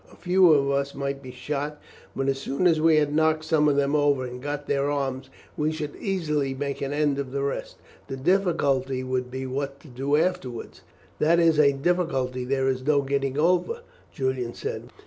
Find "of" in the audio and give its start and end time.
0.51-0.71, 3.69-3.75, 7.19-7.31